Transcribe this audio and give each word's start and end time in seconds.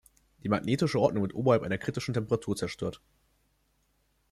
Die 0.41 0.49
magnetische 0.49 0.99
Ordnung 0.99 1.21
wird 1.21 1.35
oberhalb 1.35 1.61
einer 1.61 1.77
kritischen 1.77 2.15
Temperatur 2.15 2.55
zerstört. 2.55 3.03